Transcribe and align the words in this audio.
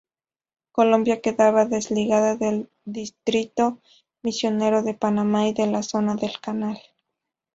Colombia 0.71 1.21
quedaba 1.21 1.65
desligada 1.65 2.35
del 2.35 2.71
distrito 2.85 3.77
misionero 4.23 4.81
de 4.81 4.95
Panamá 4.95 5.47
y 5.47 5.53
de 5.53 5.67
la 5.67 5.83
Zona 5.83 6.15
del 6.15 6.41
Canal. 6.41 6.79